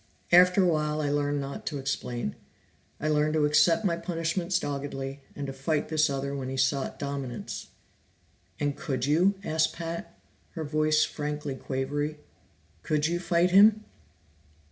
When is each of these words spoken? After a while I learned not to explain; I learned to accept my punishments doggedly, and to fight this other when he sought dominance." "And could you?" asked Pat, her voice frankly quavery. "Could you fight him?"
After 0.31 0.63
a 0.63 0.65
while 0.67 0.99
I 0.99 1.11
learned 1.11 1.39
not 1.39 1.67
to 1.67 1.77
explain; 1.77 2.35
I 2.99 3.07
learned 3.07 3.35
to 3.35 3.45
accept 3.45 3.85
my 3.85 3.95
punishments 3.97 4.57
doggedly, 4.57 5.19
and 5.35 5.45
to 5.45 5.53
fight 5.53 5.89
this 5.89 6.09
other 6.09 6.35
when 6.35 6.49
he 6.49 6.57
sought 6.57 6.97
dominance." 6.97 7.67
"And 8.59 8.75
could 8.75 9.05
you?" 9.05 9.35
asked 9.43 9.73
Pat, 9.73 10.17
her 10.53 10.63
voice 10.63 11.03
frankly 11.05 11.53
quavery. 11.53 12.17
"Could 12.81 13.05
you 13.05 13.19
fight 13.19 13.51
him?" 13.51 13.83